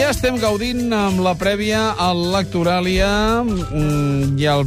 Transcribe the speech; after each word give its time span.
Ja 0.00 0.08
estem 0.14 0.38
gaudint 0.40 0.88
amb 0.96 1.20
la 1.20 1.34
prèvia 1.36 1.90
a 2.00 2.06
l'Actoràlia 2.16 3.08
mm, 3.44 4.38
i 4.40 4.46
el 4.48 4.64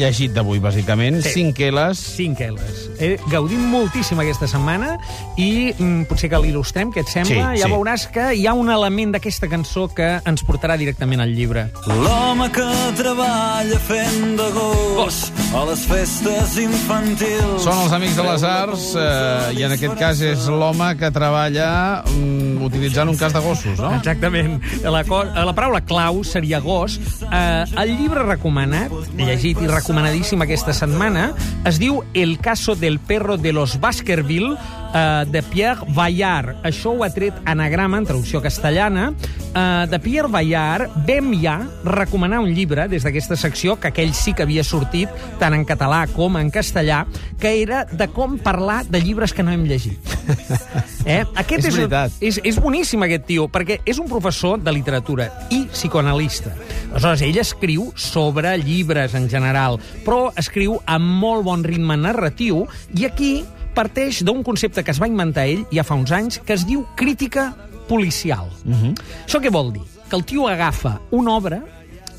llegit 0.00 0.32
d'avui, 0.32 0.62
bàsicament. 0.64 1.20
Sí. 1.26 1.34
Cinc 1.36 1.60
Ls. 1.68 2.00
5 2.16 2.48
L's. 2.54 2.80
He 2.96 3.10
gaudit 3.28 3.60
moltíssim 3.68 4.22
aquesta 4.22 4.48
setmana 4.48 4.94
i 5.36 5.74
mm, 5.76 6.08
potser 6.08 6.32
que 6.32 6.40
l'il·lustrem, 6.40 6.88
què 6.94 7.04
et 7.04 7.12
sembla? 7.12 7.52
Sí, 7.52 7.60
ja 7.60 7.68
sí. 7.68 7.74
veuràs 7.74 8.08
que 8.14 8.30
hi 8.38 8.48
ha 8.48 8.56
un 8.56 8.72
element 8.72 9.12
d'aquesta 9.18 9.50
cançó 9.52 9.90
que 9.92 10.14
ens 10.24 10.46
portarà 10.48 10.80
directament 10.80 11.20
al 11.20 11.36
llibre. 11.36 11.68
L'home 11.92 12.48
que 12.56 12.68
treballa 12.96 13.82
fent 13.90 14.38
de 14.40 14.52
gos 14.56 15.26
a 15.52 15.62
les 15.68 15.82
festes 15.84 16.54
infantils. 16.60 17.60
Són 17.64 17.76
els 17.84 17.92
Amics 17.92 18.16
de 18.16 18.24
les 18.24 18.44
Arts 18.48 18.84
eh, 18.96 19.52
i 19.58 19.64
en 19.66 19.74
aquest 19.76 19.98
cas 20.00 20.20
és 20.24 20.46
l'home 20.48 20.88
que 21.00 21.10
treballa 21.12 21.66
mm, 22.08 22.62
utilitzant 22.64 23.10
un 23.12 23.18
cas 23.20 23.34
de 23.36 23.42
gossos, 23.44 23.76
no? 23.82 23.90
Exactament. 23.98 24.56
La, 24.84 25.02
co- 25.04 25.24
la 25.28 25.52
paraula 25.56 25.82
clau 25.84 26.22
seria 26.24 26.60
gos. 26.64 26.96
Eh, 27.28 27.64
el 27.84 27.94
llibre 28.00 28.24
recomanat, 28.24 28.94
llegit 29.20 29.60
i 29.60 29.68
recomanadíssim 29.68 30.40
aquesta 30.46 30.72
setmana, 30.76 31.30
es 31.68 31.78
diu 31.82 32.00
El 32.14 32.38
caso 32.40 32.74
del 32.74 32.98
perro 32.98 33.36
de 33.36 33.52
los 33.52 33.76
Baskerville, 33.80 34.56
eh, 34.94 35.24
de 35.28 35.42
Pierre 35.42 35.86
Bayard. 35.88 36.56
Això 36.62 36.92
ho 36.92 37.04
ha 37.04 37.10
tret 37.10 37.34
anagrama, 37.44 37.98
en 37.98 38.06
traducció 38.06 38.42
castellana. 38.42 39.12
Eh, 39.54 39.86
de 39.90 39.98
Pierre 40.00 40.28
Bayard 40.32 40.92
vam 41.06 41.32
ja 41.42 41.58
recomanar 41.84 42.40
un 42.40 42.52
llibre 42.54 42.88
des 42.88 43.04
d'aquesta 43.04 43.36
secció, 43.36 43.78
que 43.80 43.88
aquell 43.92 44.14
sí 44.14 44.32
que 44.32 44.46
havia 44.46 44.64
sortit 44.64 45.10
tant 45.40 45.54
en 45.54 45.66
català 45.68 46.06
com 46.12 46.36
en 46.40 46.50
castellà, 46.50 47.04
que 47.40 47.56
era 47.62 47.84
de 47.84 48.08
com 48.08 48.38
parlar 48.38 48.82
de 48.86 49.00
llibres 49.00 49.32
que 49.32 49.42
no 49.42 49.52
hem 49.52 49.66
llegit. 49.68 50.00
Eh? 51.02 51.24
Aquest 51.34 51.66
És 51.66 51.74
veritat. 51.74 52.12
És, 52.22 52.36
és 52.46 52.58
boníssim, 52.62 53.02
aquest 53.02 53.24
tio, 53.26 53.48
perquè 53.50 53.80
és 53.90 53.98
un 53.98 54.06
professor 54.06 54.60
de 54.62 54.70
literatura 54.70 55.26
i 55.50 55.64
psicoanalista. 55.72 56.52
Aleshores, 56.92 57.24
ell 57.26 57.40
escriu 57.42 57.88
sobre 57.98 58.52
llibres 58.60 59.16
en 59.18 59.26
general, 59.28 59.80
però 60.06 60.28
escriu 60.38 60.76
amb 60.86 61.18
molt 61.24 61.42
bon 61.48 61.66
ritme 61.66 61.96
narratiu, 61.98 62.62
i 62.94 63.08
aquí 63.08 63.32
parteix 63.74 64.22
d'un 64.24 64.42
concepte 64.42 64.84
que 64.84 64.90
es 64.90 65.00
va 65.00 65.08
inventar 65.08 65.46
ell 65.48 65.64
ja 65.72 65.84
fa 65.84 65.94
uns 65.98 66.12
anys, 66.12 66.40
que 66.44 66.54
es 66.54 66.66
diu 66.66 66.86
crítica 66.96 67.52
policial. 67.88 68.48
Uh 68.64 68.72
-huh. 68.74 68.94
Això 69.26 69.40
què 69.40 69.50
vol 69.50 69.72
dir? 69.72 69.82
Que 70.08 70.16
el 70.16 70.24
tio 70.24 70.48
agafa 70.48 71.00
una 71.10 71.32
obra 71.32 71.62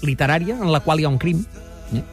literària 0.02 0.56
en 0.60 0.72
la 0.72 0.80
qual 0.80 1.00
hi 1.00 1.06
ha 1.06 1.10
un 1.10 1.18
crim, 1.18 1.46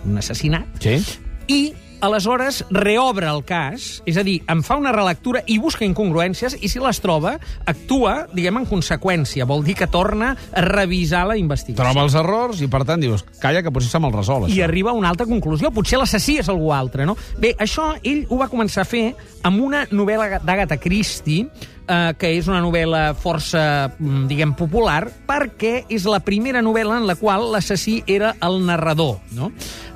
un 0.05 0.19
assassinat, 0.19 0.65
Sí. 0.79 1.03
i 1.49 1.73
aleshores 2.01 2.65
reobre 2.70 3.29
el 3.31 3.43
cas, 3.45 4.01
és 4.09 4.17
a 4.20 4.25
dir, 4.27 4.41
en 4.51 4.62
fa 4.67 4.77
una 4.81 4.93
relectura 4.93 5.43
i 5.47 5.59
busca 5.61 5.84
incongruències 5.87 6.56
i 6.61 6.69
si 6.73 6.81
les 6.83 7.01
troba, 7.03 7.37
actua, 7.69 8.27
diguem, 8.33 8.61
en 8.62 8.69
conseqüència. 8.69 9.47
Vol 9.48 9.65
dir 9.67 9.77
que 9.79 9.89
torna 9.91 10.33
a 10.53 10.65
revisar 10.67 11.27
la 11.28 11.37
investigació. 11.41 11.83
Troba 11.84 12.05
els 12.06 12.17
errors 12.19 12.62
i, 12.65 12.69
per 12.73 12.83
tant, 12.89 13.01
dius, 13.03 13.25
calla, 13.43 13.62
que 13.62 13.73
potser 13.75 13.91
se 13.93 14.01
me'l 14.03 14.15
resol, 14.15 14.48
I 14.48 14.55
això. 14.59 14.65
arriba 14.69 14.95
a 14.95 14.98
una 14.98 15.11
altra 15.12 15.27
conclusió. 15.28 15.71
Potser 15.75 16.01
l'assassí 16.01 16.39
és 16.41 16.48
algú 16.48 16.73
altre, 16.73 17.06
no? 17.06 17.17
Bé, 17.39 17.55
això 17.59 17.93
ell 18.03 18.25
ho 18.28 18.41
va 18.41 18.48
començar 18.53 18.83
a 18.84 18.89
fer 18.89 19.11
amb 19.43 19.61
una 19.62 19.87
novel·la 19.91 20.41
d'Agatha 20.45 20.81
Christie, 20.81 21.48
eh, 21.91 22.15
que 22.19 22.31
és 22.39 22.49
una 22.51 22.63
novel·la 22.63 23.11
força, 23.19 23.91
mm, 23.99 24.25
diguem, 24.31 24.55
popular, 24.55 25.03
perquè 25.27 25.85
és 25.91 26.07
la 26.07 26.23
primera 26.23 26.63
novel·la 26.63 27.01
en 27.03 27.09
la 27.09 27.17
qual 27.19 27.51
l'assassí 27.53 28.01
era 28.07 28.35
el 28.47 28.61
narrador, 28.67 29.19
no? 29.37 29.51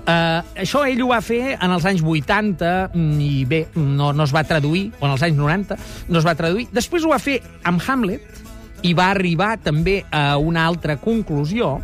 Uh, 0.05 0.43
això 0.61 0.83
ell 0.85 0.99
ho 1.01 1.07
va 1.15 1.23
fer 1.25 1.55
en 1.55 1.71
els 1.73 1.85
anys 1.89 2.03
80 2.05 2.91
mm, 2.93 3.21
i 3.25 3.45
bé, 3.49 3.63
no, 3.79 4.11
no 4.13 4.27
es 4.27 4.35
va 4.37 4.43
traduir, 4.45 4.91
o 5.01 5.07
en 5.07 5.15
els 5.15 5.23
anys 5.25 5.39
90 5.39 5.79
no 6.11 6.21
es 6.21 6.27
va 6.27 6.35
traduir. 6.37 6.67
Després 6.77 7.07
ho 7.07 7.13
va 7.15 7.21
fer 7.23 7.39
amb 7.65 7.81
Hamlet, 7.81 8.43
i 8.85 8.93
va 8.93 9.09
arribar 9.15 9.55
també 9.65 10.03
a 10.13 10.37
una 10.37 10.67
altra 10.69 10.99
conclusió, 11.01 11.79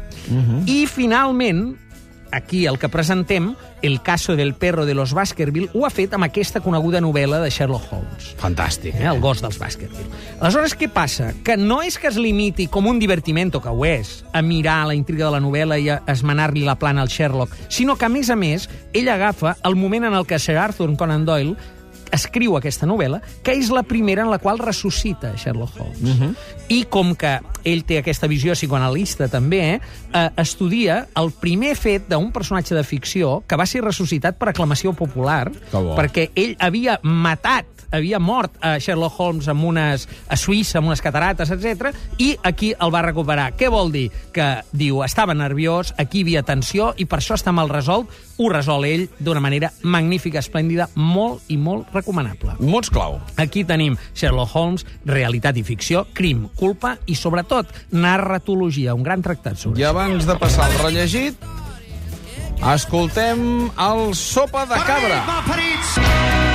i 0.69 0.84
finalment, 0.84 1.70
aquí 2.32 2.66
el 2.66 2.78
que 2.78 2.88
presentem, 2.88 3.54
El 3.82 4.02
caso 4.02 4.36
del 4.36 4.52
perro 4.52 4.84
de 4.84 4.92
los 4.92 5.14
Baskerville, 5.14 5.70
ho 5.72 5.86
ha 5.86 5.91
fet 5.91 6.12
amb 6.12 6.26
aquesta 6.26 6.60
coneguda 6.60 7.00
novel·la 7.00 7.38
de 7.41 7.48
Sherlock 7.48 7.86
Holmes. 7.88 8.34
Fantàstic. 8.36 8.92
Eh, 8.92 9.06
el 9.08 9.22
gos 9.24 9.41
dels 9.41 9.56
Baskerville. 9.56 10.04
Aleshores, 10.38 10.74
què 10.76 10.90
passa? 10.92 11.30
Que 11.44 11.56
no 11.56 11.80
és 11.80 11.96
que 11.96 12.10
es 12.10 12.19
limiti 12.20 12.66
com 12.69 12.90
un 12.90 13.00
divertimento, 13.00 13.62
que 13.64 13.72
ho 13.72 13.86
és, 13.88 14.19
a 14.36 14.42
mirar 14.44 14.82
la 14.90 14.98
intriga 14.98 15.30
de 15.30 15.32
la 15.38 15.40
novel·la 15.40 15.80
i 15.80 15.88
a 15.88 16.02
esmenar-li 16.12 16.66
la 16.69 16.76
plana 16.76 17.00
al 17.00 17.08
Sherlock, 17.08 17.56
sinó 17.69 17.96
que, 17.96 18.04
a 18.04 18.12
més 18.12 18.28
a 18.28 18.36
més, 18.36 18.69
ell 18.92 19.08
agafa 19.08 19.56
el 19.64 19.80
moment 19.80 20.10
en 20.10 20.20
el 20.20 20.28
que 20.28 20.38
Sir 20.38 20.58
Arthur 20.60 20.92
Conan 21.00 21.24
Doyle 21.24 21.56
escriu 22.12 22.56
aquesta 22.59 22.88
novel·la, 22.88 23.21
que 23.44 23.54
és 23.56 23.71
la 23.75 23.82
primera 23.82 24.25
en 24.25 24.31
la 24.31 24.38
qual 24.38 24.59
ressuscita 24.59 25.34
Sherlock 25.37 25.81
Holmes. 25.81 26.00
Uh 26.03 26.21
-huh. 26.21 26.34
I 26.69 26.84
com 26.84 27.15
que 27.15 27.41
ell 27.65 27.84
té 27.84 27.98
aquesta 27.98 28.26
visió 28.26 28.53
psicoanalista 28.53 29.28
també, 29.28 29.75
eh, 29.75 29.81
eh, 30.12 30.31
estudia 30.37 31.09
el 31.16 31.32
primer 31.32 31.76
fet 31.76 32.09
d'un 32.09 32.32
personatge 32.32 32.75
de 32.75 32.84
ficció 32.84 33.43
que 33.47 33.56
va 33.56 33.66
ser 33.66 33.82
ressuscitat 33.82 34.37
per 34.37 34.49
aclamació 34.49 34.93
popular, 34.93 35.50
perquè 35.72 36.31
ell 36.34 36.56
havia 36.59 36.99
matat 37.03 37.66
havia 37.91 38.19
mort 38.19 38.56
a 38.60 38.78
Sherlock 38.78 39.19
Holmes 39.19 39.49
amb 39.50 39.65
unes, 39.65 40.06
a 40.28 40.37
Suïssa 40.38 40.78
amb 40.78 40.91
unes 40.91 41.03
catarates, 41.03 41.50
etc. 41.50 41.91
i 42.19 42.37
aquí 42.43 42.72
el 42.78 42.93
va 42.94 43.03
recuperar. 43.03 43.50
Què 43.59 43.70
vol 43.70 43.93
dir? 43.93 44.09
Que, 44.34 44.62
diu, 44.72 45.03
estava 45.04 45.34
nerviós, 45.34 45.94
aquí 45.99 46.20
hi 46.20 46.28
havia 46.28 46.44
tensió, 46.47 46.93
i 46.97 47.06
per 47.10 47.20
això 47.20 47.37
està 47.38 47.53
mal 47.53 47.70
resolt. 47.72 48.10
Ho 48.38 48.49
resol 48.49 48.87
ell 48.88 49.09
d'una 49.19 49.43
manera 49.43 49.72
magnífica, 49.82 50.41
esplèndida, 50.41 50.88
molt 50.94 51.50
i 51.50 51.59
molt 51.59 51.91
recomanable. 51.93 52.00
Mots 52.61 52.91
clau. 52.93 53.19
Aquí 53.41 53.65
tenim 53.69 53.97
Sherlock 54.15 54.55
Holmes, 54.56 54.87
realitat 55.06 55.56
i 55.61 55.65
ficció, 55.66 56.05
crim, 56.15 56.49
culpa 56.59 56.97
i, 57.06 57.16
sobretot, 57.19 57.72
narratologia, 57.93 58.94
un 58.94 59.06
gran 59.06 59.22
tractat 59.22 59.61
sobre 59.61 59.81
I 59.81 59.88
abans 59.91 60.28
de 60.28 60.37
passar 60.41 60.71
el 60.71 60.78
rellegit, 60.84 61.50
escoltem 62.75 63.71
el 63.91 64.15
Sopa 64.15 64.66
de 64.69 64.81
Cabra. 64.84 66.50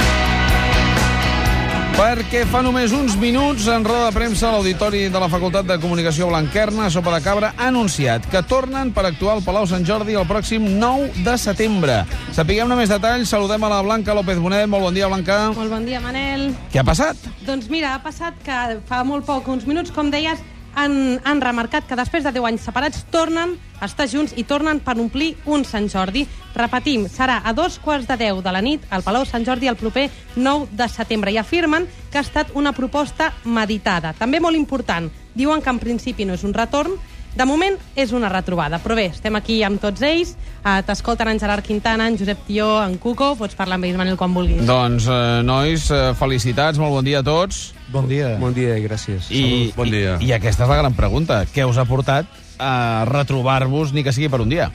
Perquè 1.95 2.41
fa 2.51 2.59
només 2.59 2.91
uns 2.91 3.13
minuts, 3.15 3.69
en 3.71 3.85
roda 3.87 4.09
de 4.09 4.15
premsa, 4.17 4.49
l'Auditori 4.51 5.05
de 5.07 5.19
la 5.21 5.29
Facultat 5.31 5.63
de 5.63 5.77
Comunicació 5.79 6.25
Blanquerna, 6.27 6.89
Sopa 6.91 7.13
de 7.13 7.21
Cabra, 7.23 7.53
ha 7.55 7.69
anunciat 7.71 8.25
que 8.33 8.41
tornen 8.43 8.91
per 8.91 9.05
actuar 9.07 9.37
al 9.37 9.43
Palau 9.45 9.63
Sant 9.71 9.87
Jordi 9.87 10.17
el 10.19 10.27
pròxim 10.27 10.65
9 10.75 11.23
de 11.23 11.35
setembre. 11.39 12.01
Sapiguem-ne 12.35 12.75
més 12.75 12.91
detalls, 12.91 13.31
saludem 13.31 13.63
a 13.63 13.69
la 13.71 13.79
Blanca 13.85 14.17
López 14.17 14.41
Bonet. 14.43 14.67
Molt 14.67 14.89
bon 14.89 14.97
dia, 14.97 15.07
Blanca. 15.07 15.37
Molt 15.55 15.71
bon 15.71 15.87
dia, 15.87 16.03
Manel. 16.03 16.49
Què 16.73 16.83
ha 16.83 16.85
passat? 16.91 17.29
Doncs 17.47 17.71
mira, 17.71 17.95
ha 17.95 18.03
passat 18.03 18.43
que 18.43 18.59
fa 18.91 18.99
molt 19.07 19.23
poc, 19.23 19.47
uns 19.47 19.63
minuts, 19.63 19.95
com 19.95 20.11
deies, 20.11 20.43
han, 20.75 21.21
han 21.23 21.41
remarcat 21.41 21.87
que 21.87 21.97
després 21.97 22.23
de 22.23 22.33
10 22.35 22.45
anys 22.49 22.67
separats 22.67 23.05
tornen 23.11 23.55
a 23.79 23.87
estar 23.89 24.07
junts 24.11 24.35
i 24.37 24.45
tornen 24.47 24.79
per 24.83 24.97
omplir 24.99 25.33
un 25.45 25.65
Sant 25.67 25.87
Jordi. 25.91 26.25
Repetim, 26.55 27.07
serà 27.11 27.41
a 27.43 27.53
dos 27.55 27.79
quarts 27.83 28.07
de 28.07 28.17
10 28.19 28.43
de 28.43 28.53
la 28.53 28.61
nit 28.63 28.85
al 28.91 29.03
Palau 29.03 29.25
Sant 29.27 29.45
Jordi 29.47 29.71
el 29.71 29.79
proper 29.79 30.09
9 30.35 30.69
de 30.71 30.87
setembre 30.91 31.33
i 31.33 31.39
afirmen 31.39 31.87
que 32.11 32.19
ha 32.19 32.25
estat 32.27 32.53
una 32.53 32.75
proposta 32.75 33.31
meditada. 33.43 34.13
També 34.19 34.39
molt 34.39 34.59
important, 34.59 35.09
diuen 35.35 35.61
que 35.61 35.71
en 35.73 35.81
principi 35.81 36.27
no 36.27 36.35
és 36.35 36.45
un 36.47 36.55
retorn, 36.55 36.95
de 37.35 37.45
moment 37.45 37.75
és 37.99 38.13
una 38.15 38.29
retrobada, 38.31 38.79
però 38.83 38.95
bé, 38.97 39.09
estem 39.11 39.35
aquí 39.35 39.59
amb 39.67 39.81
tots 39.83 40.03
ells, 40.07 40.35
eh, 40.63 40.77
t'escolten 40.87 41.33
en 41.33 41.39
Gerard 41.39 41.65
Quintana, 41.65 42.07
en 42.07 42.17
Josep 42.17 42.45
Tió, 42.47 42.69
en 42.83 42.97
Cuco, 42.97 43.33
pots 43.35 43.57
parlar 43.59 43.75
amb 43.75 43.89
ells, 43.89 43.97
Manel, 43.99 44.17
quan 44.17 44.33
vulguis. 44.33 44.63
Doncs, 44.65 45.09
eh, 45.11 45.43
nois, 45.43 45.89
eh, 45.91 46.13
felicitats, 46.15 46.79
molt 46.79 46.95
bon 46.95 47.05
dia 47.05 47.19
a 47.19 47.23
tots. 47.23 47.73
Bon 47.91 48.07
dia. 48.07 48.37
Bon 48.39 48.53
dia 48.53 48.77
i 48.79 48.87
gràcies. 48.87 49.29
I, 49.29 49.73
bon 49.75 49.91
dia. 49.91 50.17
I, 50.19 50.31
I 50.31 50.33
aquesta 50.39 50.63
és 50.63 50.71
la 50.71 50.79
gran 50.79 50.95
pregunta. 50.95 51.43
Què 51.45 51.67
us 51.67 51.77
ha 51.77 51.85
portat 51.85 52.25
a 52.57 53.05
retrobar-vos, 53.09 53.91
ni 53.93 54.03
que 54.03 54.15
sigui 54.15 54.31
per 54.31 54.41
un 54.41 54.49
dia? 54.49 54.71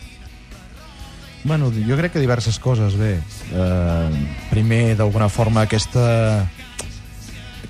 Bueno, 1.42 1.72
jo 1.72 1.96
crec 1.96 2.12
que 2.12 2.20
diverses 2.20 2.58
coses, 2.60 2.96
bé. 3.00 3.14
Eh, 3.56 4.08
primer, 4.50 4.96
d'alguna 4.98 5.30
forma, 5.32 5.64
aquesta 5.64 6.44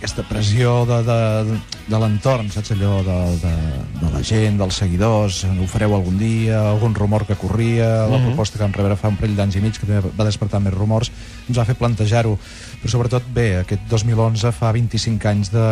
aquesta 0.00 0.23
pressió 0.25 0.87
de, 0.88 1.02
de, 1.05 1.56
de 1.93 1.99
l'entorn, 2.00 2.47
saps 2.49 2.70
allò 2.73 3.02
de, 3.05 3.17
de, 3.43 3.50
de 4.00 4.12
la 4.14 4.23
gent, 4.25 4.56
dels 4.56 4.79
seguidors, 4.81 5.43
ho 5.44 5.67
fareu 5.69 5.93
algun 5.93 6.17
dia, 6.17 6.56
algun 6.70 6.94
rumor 6.97 7.26
que 7.29 7.37
corria, 7.37 8.06
la 8.08 8.17
proposta 8.25 8.56
que 8.56 8.64
vam 8.64 8.73
rebre 8.73 8.97
fa 8.97 9.11
un 9.12 9.19
parell 9.20 9.37
d'anys 9.37 9.58
i 9.58 9.61
mig, 9.61 9.76
que 9.76 9.85
també 9.85 10.00
va 10.17 10.25
despertar 10.25 10.62
més 10.64 10.73
rumors, 10.73 11.11
ens 11.50 11.61
va 11.61 11.67
fer 11.69 11.76
plantejar-ho. 11.76 12.32
Però 12.81 12.94
sobretot, 12.94 13.29
bé, 13.37 13.58
aquest 13.61 13.85
2011 13.93 14.55
fa 14.56 14.73
25 14.73 15.29
anys 15.35 15.52
de, 15.52 15.67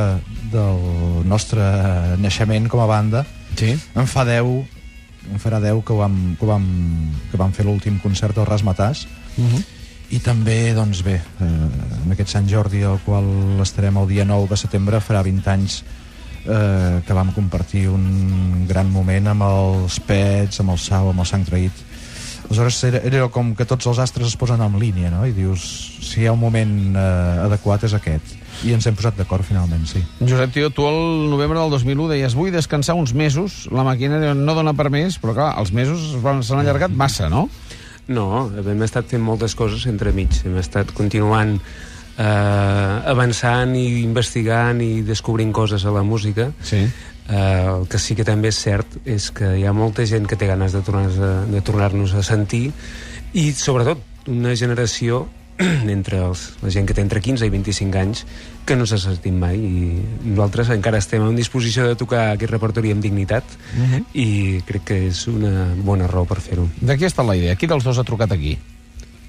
del 0.53 1.25
nostre 1.25 1.65
naixement 2.21 2.69
com 2.69 2.85
a 2.85 2.91
banda, 2.91 3.25
Sí. 3.57 3.73
em 3.97 4.07
fa 4.07 4.27
10 4.29 4.45
em 5.33 5.41
farà 5.41 5.59
10 5.61 5.81
que, 5.85 5.93
ho 5.93 5.99
vam, 6.05 6.37
que, 6.39 6.45
ho 6.45 6.49
vam, 6.53 6.69
que 7.33 7.41
vam 7.41 7.51
fer 7.57 7.65
l'últim 7.67 7.97
concert 8.05 8.37
al 8.39 8.47
Rasmatàs 8.47 9.07
Uh 9.39 9.45
-huh. 9.45 9.63
I 10.15 10.21
també, 10.25 10.73
doncs 10.77 11.03
bé, 11.05 11.19
eh, 11.19 11.49
en 12.03 12.15
aquest 12.15 12.33
Sant 12.33 12.49
Jordi 12.49 12.83
al 12.87 13.01
qual 13.05 13.29
estarem 13.65 13.99
el 14.01 14.09
dia 14.09 14.25
9 14.29 14.49
de 14.49 14.61
setembre 14.61 15.03
farà 15.05 15.21
20 15.27 15.51
anys 15.53 15.83
eh, 16.47 17.03
que 17.05 17.17
vam 17.17 17.35
compartir 17.37 17.89
un 17.93 18.65
gran 18.69 18.89
moment 18.93 19.35
amb 19.35 19.45
els 19.49 20.01
Pets, 20.01 20.63
amb 20.63 20.73
el 20.77 20.81
Sau, 20.81 21.13
amb 21.13 21.25
el 21.25 21.29
Sang 21.29 21.45
Traït 21.49 21.85
Aleshores 22.49 22.85
era, 22.85 23.01
era 23.05 23.27
com 23.29 23.51
que 23.53 23.67
tots 23.69 23.87
els 23.91 23.99
astres 24.01 24.31
es 24.31 24.37
posen 24.41 24.63
en 24.65 24.79
línia, 24.81 25.11
no? 25.13 25.27
I 25.29 25.35
dius, 25.37 25.63
si 26.01 26.23
hi 26.23 26.29
ha 26.29 26.33
un 26.33 26.41
moment 26.41 26.97
eh, 26.97 27.45
adequat 27.45 27.85
és 27.85 27.95
aquest. 27.97 28.37
I 28.65 28.73
ens 28.75 28.89
hem 28.89 28.97
posat 28.97 29.19
d'acord 29.21 29.45
finalment, 29.45 29.85
sí. 29.87 30.01
Josep, 30.23 30.55
tio, 30.55 30.71
tu 30.73 30.87
el 30.89 31.29
novembre 31.29 31.61
del 31.61 31.75
2001 31.77 32.09
deies 32.15 32.37
vull 32.39 32.55
descansar 32.55 32.97
uns 32.97 33.13
mesos, 33.13 33.67
la 33.69 33.85
màquina 33.87 34.33
no 34.35 34.57
dona 34.57 34.73
per 34.79 34.89
més, 34.95 35.21
però 35.21 35.37
clar, 35.37 35.51
els 35.61 35.75
mesos 35.77 36.09
s'han 36.17 36.63
allargat 36.63 36.97
massa, 36.97 37.29
no? 37.29 37.47
No, 38.09 38.49
hem 38.49 38.83
estat 38.87 39.11
fent 39.11 39.23
moltes 39.25 39.55
coses 39.59 39.85
entremig. 39.91 40.41
Hem 40.49 40.57
estat 40.61 40.95
continuant 40.97 41.59
eh, 41.59 43.11
avançant 43.13 43.75
i 43.77 44.03
investigant 44.03 44.81
i 44.85 45.03
descobrint 45.07 45.53
coses 45.53 45.85
a 45.85 45.93
la 45.95 46.03
música. 46.03 46.51
Sí. 46.65 46.83
Eh, 47.29 47.65
el 47.69 47.85
que 47.93 48.01
sí 48.01 48.17
que 48.17 48.25
també 48.25 48.49
és 48.49 48.59
cert 48.65 48.99
és 49.05 49.29
que 49.37 49.53
hi 49.61 49.67
ha 49.69 49.75
molta 49.77 50.07
gent 50.09 50.27
que 50.29 50.39
té 50.41 50.49
ganes 50.49 50.73
de 50.73 50.81
tornar-nos 50.81 51.19
a, 51.21 51.33
de 51.53 51.61
tornar-nos 51.61 52.15
a 52.17 52.25
sentir 52.25 52.71
i 53.37 53.51
sobretot 53.53 54.01
una 54.33 54.55
generació 54.57 55.27
entre 55.97 56.21
els, 56.23 56.45
la 56.63 56.71
gent 56.71 56.87
que 56.87 56.95
té 56.95 57.03
entre 57.03 57.23
15 57.25 57.47
i 57.47 57.53
25 57.53 57.99
anys 57.99 58.25
que 58.69 58.77
no 58.79 58.87
s'ha 58.87 59.01
sentit 59.03 59.35
mai 59.35 59.59
i 59.59 59.91
nosaltres 60.23 60.71
encara 60.75 61.01
estem 61.03 61.25
en 61.27 61.39
disposició 61.39 61.87
de 61.89 61.97
tocar 61.99 62.29
aquest 62.35 62.53
repertori 62.53 62.93
amb 62.95 63.03
dignitat 63.03 63.57
i 64.15 64.61
crec 64.69 64.89
que 64.93 65.01
és 65.09 65.27
una 65.31 65.73
bona 65.75 66.07
raó 66.11 66.27
per 66.29 66.41
fer-ho. 66.45 66.69
De 66.81 66.97
qui 66.97 67.09
està 67.09 67.27
la 67.27 67.37
idea? 67.39 67.57
Qui 67.57 67.71
dels 67.71 67.85
dos 67.85 67.99
ha 67.99 68.07
trucat 68.07 68.33
aquí? 68.33 68.57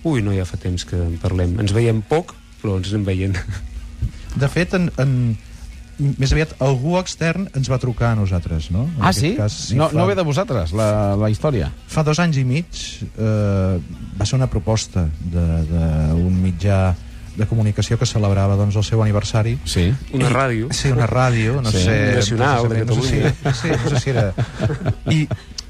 Ui, 0.03 0.21
no 0.23 0.31
ja 0.35 0.45
fa 0.47 0.59
temps 0.61 0.85
que 0.87 0.95
en 0.95 1.17
parlem. 1.19 1.57
Ens 1.59 1.73
veiem 1.75 2.01
poc, 2.01 2.35
però 2.61 2.77
ens 2.79 2.93
anem 2.93 3.05
veient. 3.07 3.35
De 4.39 4.47
fet, 4.47 4.75
en, 4.77 4.87
en, 5.01 5.15
més 5.99 6.31
aviat 6.31 6.53
algú 6.63 6.97
extern 6.99 7.49
ens 7.55 7.67
va 7.71 7.77
trucar 7.81 8.13
a 8.13 8.15
nosaltres, 8.15 8.69
no? 8.71 8.85
En 8.87 9.01
Ah, 9.03 9.09
aquest 9.09 9.19
sí? 9.25 9.33
Cas, 9.37 9.57
no, 9.75 9.89
fa, 9.91 9.97
no 9.99 10.05
ve 10.07 10.15
de 10.15 10.23
vosaltres, 10.23 10.71
la, 10.73 11.15
la 11.19 11.29
història. 11.29 11.71
Fa 11.87 12.03
dos 12.07 12.19
anys 12.23 12.37
i 12.39 12.45
mig 12.47 12.69
eh, 13.17 13.79
va 14.19 14.25
ser 14.25 14.39
una 14.39 14.47
proposta 14.47 15.07
d'un 15.31 16.33
mitjà 16.41 16.95
de 17.39 17.45
comunicació 17.47 17.95
que 17.99 18.07
celebrava 18.09 18.57
doncs, 18.59 18.75
el 18.75 18.83
seu 18.83 18.99
aniversari. 19.03 19.53
Sí. 19.63 19.85
Una 20.17 20.27
ràdio. 20.31 20.67
Sí, 20.75 20.89
una 20.91 21.05
ràdio, 21.07 21.61
no 21.63 21.71
Sí. 21.71 21.83
sé... 21.85 21.97
Nacional, 22.17 22.67
de 22.67 22.83
precisament, 22.83 23.35
No 23.45 23.53
sé, 23.53 23.53
si, 23.53 23.61
sí, 23.61 23.69
no 23.83 23.89
sé 23.93 23.99
si 24.03 24.09
era... 24.09 24.25
I, 25.07 25.21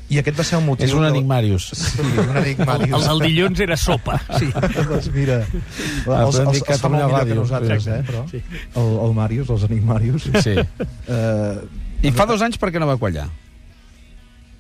I 0.10 0.18
aquest 0.22 0.40
va 0.40 0.44
ser 0.48 0.58
el 0.58 0.64
motiu... 0.66 0.88
És 0.88 0.94
un 0.98 1.06
enigmarius. 1.06 1.68
Sí, 1.78 2.02
un 2.02 2.38
enigmarius. 2.40 2.96
El 2.98 3.04
del 3.12 3.20
dilluns 3.28 3.60
era 3.66 3.76
sopa. 3.78 4.16
Sí. 4.40 4.48
doncs 4.90 5.12
mira, 5.14 5.42
els, 5.46 6.40
els, 6.40 6.56
dit 6.56 6.64
els 6.66 6.82
fa 6.82 6.90
molt 6.90 7.04
millor 7.04 7.14
Ràdio. 7.20 7.36
que 7.36 7.40
nosaltres, 7.44 7.86
eh, 7.94 8.00
però 8.08 8.24
el, 8.32 8.96
el 9.06 9.14
Màrius, 9.20 9.52
els 9.54 9.68
enigmarius... 9.70 10.26
Sí. 10.42 10.56
Eh, 10.58 12.10
I 12.10 12.12
fa 12.16 12.26
dos 12.26 12.42
anys 12.42 12.58
per 12.58 12.72
què 12.74 12.82
no 12.82 12.88
va 12.90 12.98
quallar? 12.98 13.28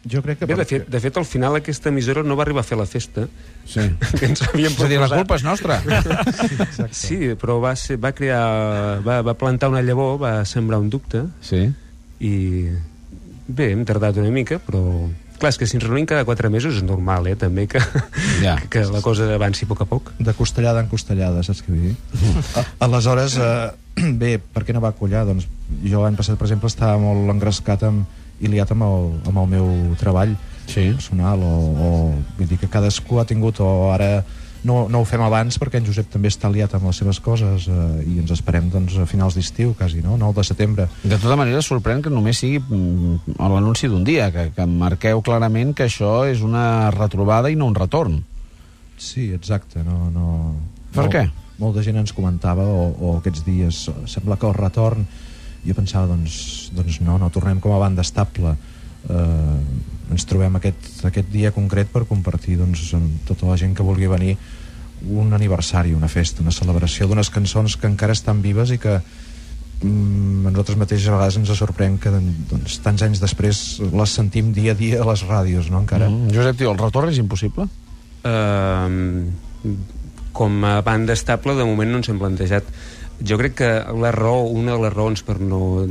jo 0.09 0.21
crec 0.23 0.37
que... 0.39 0.45
Bé, 0.47 0.55
de 0.55 0.63
fet, 0.65 0.85
de 0.89 0.99
fet, 1.03 1.17
al 1.19 1.25
final 1.27 1.57
aquesta 1.57 1.89
emissora 1.91 2.21
no 2.23 2.37
va 2.39 2.45
arribar 2.45 2.61
a 2.63 2.67
fer 2.67 2.77
la 2.79 2.85
festa 2.87 3.25
Sí. 3.67 3.83
que 4.17 4.25
ens 4.29 4.41
havíem 4.47 4.71
És 4.71 4.79
a 4.79 4.87
dir, 4.87 4.95
la 5.01 5.09
proposat. 5.09 5.17
culpa 5.19 5.35
és 5.35 5.43
nostra. 5.43 5.75
Exacte. 6.69 6.87
Sí, 6.95 7.17
però 7.41 7.57
va, 7.61 7.73
ser, 7.77 7.97
va 8.01 8.13
crear... 8.15 9.01
Va, 9.05 9.19
va 9.27 9.33
plantar 9.37 9.69
una 9.73 9.81
llavor, 9.83 10.15
va 10.21 10.31
sembrar 10.49 10.79
un 10.79 10.87
dubte 10.93 11.25
Sí. 11.45 11.65
i... 12.21 12.33
Bé, 13.49 13.71
hem 13.73 13.83
tardat 13.85 14.17
una 14.21 14.31
mica, 14.31 14.57
però... 14.63 14.83
Clar, 15.39 15.49
és 15.53 15.57
que 15.57 15.67
si 15.69 15.77
ens 15.77 15.85
reunim 15.87 16.05
cada 16.09 16.25
quatre 16.27 16.49
mesos 16.51 16.75
és 16.75 16.83
normal, 16.83 17.27
eh, 17.31 17.35
també, 17.39 17.65
que, 17.71 17.79
Ja. 18.43 18.57
que 18.71 18.83
la 18.91 19.01
cosa 19.01 19.27
avanci 19.35 19.63
a 19.65 19.69
poc 19.71 19.81
a 19.81 19.87
poc. 19.87 20.11
de 20.19 20.33
costellada 20.35 20.81
en 20.83 20.89
costellada, 20.91 21.43
saps 21.47 21.63
què 21.63 21.71
vull 21.71 21.85
dir? 21.89 21.95
A, 22.59 22.65
aleshores, 22.87 23.37
eh, 23.39 23.71
bé, 24.21 24.37
per 24.39 24.65
què 24.67 24.75
no 24.75 24.81
va 24.83 24.91
collar? 24.99 25.25
Doncs 25.29 25.47
jo 25.85 26.03
l'any 26.03 26.17
passat, 26.19 26.37
per 26.37 26.47
exemple, 26.49 26.67
estava 26.67 26.97
molt 26.99 27.31
engrescat 27.31 27.83
amb, 27.87 28.05
i 28.39 28.47
liat 28.51 28.71
amb 28.75 28.83
el, 28.87 29.09
amb 29.31 29.37
el 29.45 29.47
meu 29.57 29.71
treball 29.99 30.35
Sí. 30.69 30.91
personal, 30.93 31.41
o, 31.41 31.53
o 31.73 31.87
vull 32.37 32.47
dir 32.47 32.59
que 32.61 32.67
cadascú 32.69 33.17
ha 33.19 33.25
tingut, 33.25 33.57
o 33.63 33.89
ara 33.91 34.19
no, 34.67 34.89
no 34.91 35.01
ho 35.01 35.07
fem 35.07 35.21
abans 35.23 35.55
perquè 35.61 35.79
en 35.79 35.85
Josep 35.87 36.09
també 36.11 36.31
està 36.31 36.49
liat 36.51 36.73
amb 36.75 36.89
les 36.89 36.97
seves 36.99 37.19
coses 37.23 37.67
eh, 37.71 37.77
i 38.03 38.17
ens 38.19 38.33
esperem 38.35 38.69
doncs, 38.73 38.97
a 38.99 39.05
finals 39.09 39.37
d'estiu, 39.37 39.73
quasi, 39.77 40.01
no? 40.03 40.17
9 40.19 40.35
de 40.41 40.47
setembre. 40.47 40.87
De 41.03 41.17
tota 41.17 41.37
manera, 41.39 41.61
sorprèn 41.65 42.03
que 42.03 42.11
només 42.11 42.41
sigui 42.41 42.59
mm, 42.59 43.37
l'anunci 43.39 43.87
d'un 43.87 44.03
dia, 44.07 44.29
que, 44.35 44.49
que 44.55 44.67
marqueu 44.67 45.23
clarament 45.25 45.73
que 45.77 45.87
això 45.87 46.25
és 46.27 46.43
una 46.45 46.91
retrobada 46.95 47.51
i 47.51 47.55
no 47.59 47.69
un 47.71 47.77
retorn. 47.77 48.19
Sí, 48.99 49.29
exacte. 49.33 49.83
No, 49.87 50.09
no... 50.11 50.27
Per 50.91 51.05
Molt- 51.05 51.15
què? 51.15 51.27
Molta 51.59 51.83
gent 51.83 51.97
ens 51.99 52.13
comentava, 52.15 52.63
o, 52.63 52.91
o 52.99 53.17
aquests 53.17 53.43
dies, 53.47 53.87
sembla 54.07 54.39
que 54.39 54.47
el 54.47 54.55
retorn... 54.59 55.07
Jo 55.59 55.73
pensava, 55.75 56.07
doncs, 56.07 56.69
doncs 56.71 57.01
no, 57.03 57.17
no 57.19 57.27
tornem 57.35 57.57
com 57.59 57.73
a 57.75 57.79
banda 57.81 57.99
estable. 57.99 58.53
Eh, 59.07 59.59
ens 60.09 60.25
trobem 60.25 60.57
aquest, 60.57 60.89
aquest 61.07 61.29
dia 61.31 61.53
concret 61.55 61.89
per 61.93 62.03
compartir 62.09 62.57
doncs, 62.59 62.89
amb 62.97 63.21
tota 63.29 63.47
la 63.49 63.57
gent 63.61 63.75
que 63.77 63.85
vulgui 63.85 64.09
venir 64.09 64.35
un 65.07 65.31
aniversari, 65.33 65.93
una 65.95 66.09
festa, 66.11 66.43
una 66.43 66.51
celebració 66.51 67.07
d'unes 67.07 67.29
cançons 67.31 67.77
que 67.79 67.87
encara 67.87 68.15
estan 68.17 68.41
vives 68.43 68.73
i 68.75 68.79
que 68.81 68.97
mm, 68.99 70.49
a 70.49 70.51
nosaltres 70.51 70.79
mateixos 70.81 71.07
a 71.11 71.15
vegades 71.15 71.39
ens 71.39 71.53
sorprèn 71.61 71.99
que 72.01 72.11
doncs, 72.11 72.79
tants 72.83 73.05
anys 73.05 73.21
després 73.23 73.61
les 73.85 74.17
sentim 74.17 74.51
dia 74.55 74.73
a 74.73 74.79
dia 74.79 74.99
a 75.03 75.07
les 75.11 75.23
ràdios, 75.29 75.69
no? 75.71 75.85
encara. 75.85 76.09
Mm. 76.09 76.33
Josep, 76.35 76.59
tio, 76.59 76.73
el 76.73 76.81
retorn 76.81 77.13
és 77.13 77.21
impossible? 77.21 77.69
Uh, 78.27 79.71
com 80.35 80.63
a 80.67 80.79
banda 80.83 81.15
estable, 81.15 81.55
de 81.55 81.67
moment 81.67 81.93
no 81.93 82.01
ens 82.01 82.11
hem 82.11 82.19
plantejat. 82.19 82.67
Jo 83.23 83.37
crec 83.39 83.55
que 83.61 83.69
la 83.99 84.11
raó, 84.15 84.47
una 84.47 84.75
de 84.75 84.83
les 84.83 84.93
raons 84.93 85.23
per 85.27 85.39
no 85.43 85.85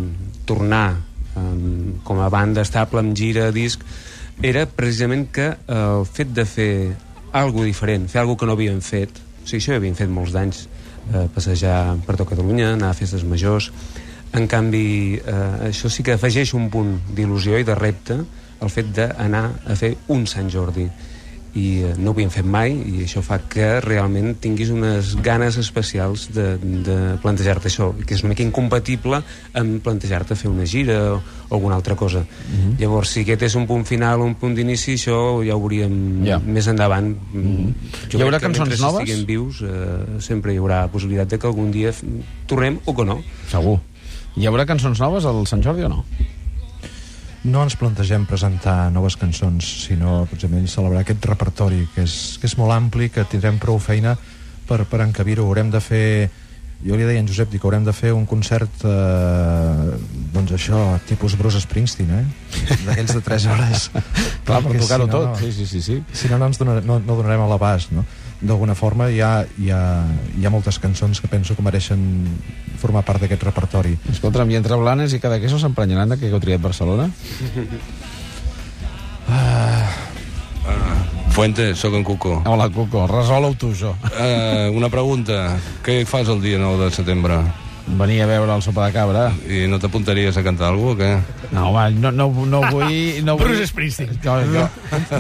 tornar 0.49 1.08
um, 1.39 1.99
com 2.05 2.21
a 2.21 2.29
banda 2.33 2.65
estable 2.67 3.01
amb 3.01 3.17
gira, 3.17 3.51
disc, 3.55 3.83
era 4.43 4.67
precisament 4.67 5.29
que 5.35 5.53
el 5.67 6.05
fet 6.07 6.35
de 6.35 6.45
fer 6.47 6.73
algo 7.33 7.65
diferent, 7.67 8.07
fer 8.11 8.23
algo 8.23 8.37
que 8.39 8.47
no 8.47 8.55
havíem 8.55 8.81
fet, 8.85 9.19
o 9.43 9.47
sigui, 9.47 9.63
això 9.63 9.75
ho 9.75 9.81
havíem 9.81 9.97
fet 9.99 10.13
molts 10.13 10.35
d'anys, 10.35 10.67
eh, 11.13 11.27
passejar 11.35 11.97
per 12.07 12.17
tot 12.17 12.29
Catalunya, 12.31 12.73
anar 12.75 12.93
a 12.93 12.97
festes 12.97 13.25
majors, 13.25 13.71
en 14.33 14.47
canvi, 14.47 15.19
eh, 15.19 15.69
això 15.71 15.91
sí 15.91 16.05
que 16.05 16.15
afegeix 16.15 16.55
un 16.55 16.69
punt 16.71 16.99
d'il·lusió 17.17 17.59
i 17.59 17.65
de 17.65 17.75
repte 17.75 18.19
el 18.61 18.71
fet 18.71 18.91
d'anar 18.95 19.45
a 19.67 19.77
fer 19.79 19.95
un 20.13 20.27
Sant 20.27 20.51
Jordi 20.51 20.89
i 21.59 21.65
no 21.99 22.13
ho 22.13 22.15
havíem 22.15 22.31
fet 22.31 22.47
mai 22.47 22.75
i 22.77 23.03
això 23.07 23.23
fa 23.25 23.41
que 23.51 23.67
realment 23.85 24.37
tinguis 24.43 24.71
unes 24.75 25.15
ganes 25.25 25.57
especials 25.59 26.29
de, 26.37 26.45
de 26.87 26.97
plantejar-te 27.23 27.71
això, 27.71 27.91
que 28.07 28.15
és 28.15 28.23
una 28.23 28.31
mica 28.35 28.45
incompatible 28.47 29.23
amb 29.59 29.81
plantejar-te 29.83 30.37
fer 30.39 30.51
una 30.53 30.67
gira 30.71 30.99
o, 31.17 31.19
o 31.49 31.57
alguna 31.59 31.75
altra 31.81 31.97
cosa. 31.99 32.23
Llavors, 32.79 33.11
si 33.17 33.25
aquest 33.25 33.43
és 33.49 33.57
un 33.59 33.67
punt 33.67 33.83
final, 33.89 34.23
un 34.23 34.37
punt 34.39 34.55
d'inici, 34.55 34.95
això 35.01 35.19
ja 35.47 35.57
ho 35.57 35.63
veuríem 35.65 35.99
Ja. 36.29 36.39
més 36.45 36.69
endavant. 36.71 37.11
Jo 37.33 38.19
Hi 38.19 38.23
haurà 38.23 38.39
que 38.39 38.47
cançons 38.47 38.69
mentre 38.69 38.83
noves? 38.85 39.03
estiguem 39.09 39.27
vius, 39.29 39.63
eh, 39.67 40.21
sempre 40.25 40.55
hi 40.55 40.59
haurà 40.63 40.85
possibilitat 40.93 41.33
de 41.35 41.39
que 41.43 41.47
algun 41.51 41.71
dia 41.75 41.91
tornem 42.47 42.79
o 42.85 42.95
que 42.95 43.05
no. 43.09 43.21
Segur. 43.51 43.79
Hi 44.39 44.47
haurà 44.47 44.67
cançons 44.69 45.01
noves 45.03 45.25
al 45.27 45.47
Sant 45.51 45.63
Jordi 45.65 45.83
o 45.89 45.89
no? 45.91 46.05
No 47.45 47.63
ens 47.63 47.77
plantegem 47.79 48.25
presentar 48.27 48.91
noves 48.91 49.15
cançons, 49.19 49.67
sinó 49.87 50.25
precisament 50.31 50.67
celebrar 50.71 51.05
aquest 51.05 51.25
repertori, 51.31 51.85
que 51.95 52.03
és, 52.07 52.37
que 52.41 52.51
és 52.51 52.57
molt 52.59 52.75
ampli, 52.75 53.11
que 53.15 53.25
tindrem 53.31 53.61
prou 53.63 53.79
feina 53.79 54.17
per, 54.69 54.83
per 54.91 55.05
encabir-ho. 55.07 55.47
Haurem 55.47 55.73
de 55.75 55.83
fer... 55.85 56.05
Jo 56.79 56.95
li 56.95 57.03
deia 57.03 57.19
a 57.19 57.23
en 57.25 57.27
Josep 57.27 57.49
dic, 57.51 57.59
que 57.59 57.67
haurem 57.67 57.83
de 57.83 57.91
fer 57.91 58.13
un 58.15 58.23
concert 58.23 58.85
eh, 58.87 59.97
doncs 60.31 60.53
això, 60.55 60.79
tipus 61.09 61.35
Bruce 61.35 61.59
Springsteen, 61.65 62.13
eh? 62.15 62.77
D'aquells 62.87 63.17
de 63.17 63.23
3 63.27 63.47
hores. 63.51 63.89
Clar, 64.47 64.61
per 64.63 64.77
tocar-ho 64.79 65.09
si 65.09 65.11
no, 65.11 65.17
tot. 65.17 65.27
no. 65.33 65.41
Sí, 65.41 65.51
sí, 65.57 65.67
sí, 65.67 65.83
sí. 65.83 65.97
Si 66.15 66.31
no, 66.31 66.39
no 66.39 66.47
ens 66.47 66.61
donar, 66.63 66.77
no, 66.87 67.01
no 67.03 67.17
donarem 67.19 67.43
a 67.43 67.49
l'abast, 67.51 67.91
no? 67.91 68.07
D'alguna 68.41 68.77
forma 68.79 69.09
hi 69.11 69.21
ha, 69.21 69.45
hi, 69.59 69.71
ha, 69.75 70.05
hi 70.39 70.47
ha 70.47 70.51
moltes 70.55 70.79
cançons 70.79 71.21
que 71.21 71.31
penso 71.31 71.57
que 71.59 71.65
mereixen 71.67 72.01
formar 72.79 73.03
part 73.03 73.25
d'aquest 73.25 73.43
repertori. 73.43 73.97
Escolta'm, 74.13 74.51
i 74.55 74.59
entre 74.61 74.79
Blanes 74.79 75.15
i 75.17 75.19
Cadaqueso 75.23 75.59
s'emprenyaran 75.59 76.15
de 76.15 76.21
que 76.21 76.31
heu 76.31 76.39
triat 76.43 76.63
Barcelona? 76.63 77.11
Fuente, 81.39 81.75
sóc 81.79 81.95
en 81.95 82.03
Cuco. 82.03 82.43
Hola, 82.51 82.69
Cuco, 82.75 83.07
resol-ho 83.07 83.53
tu, 83.55 83.71
això. 83.71 83.93
Uh, 84.11 84.71
una 84.75 84.89
pregunta. 84.91 85.59
Què 85.87 86.01
fas 86.07 86.31
el 86.33 86.41
dia 86.43 86.59
9 86.59 86.89
de 86.89 86.91
setembre? 86.95 87.37
Venir 87.89 88.21
a 88.23 88.27
veure 88.29 88.53
el 88.55 88.61
sopa 88.63 88.85
de 88.87 88.93
cabra. 88.93 89.29
I 89.49 89.65
no 89.71 89.79
t'apuntaries 89.81 90.37
a 90.37 90.43
cantar 90.45 90.69
alguna 90.69 90.95
cosa 90.95 90.95
o 90.95 90.97
què? 90.99 91.53
No, 91.57 91.63
home, 91.71 91.91
no, 91.99 92.11
no, 92.13 92.27
no 92.47 92.61
vull... 92.71 93.23
No 93.25 93.37
vull... 93.39 93.47
Bruce 93.49 93.67
Springsteen. 93.71 94.19
Jo, 94.23 94.35
jo, 94.53 94.67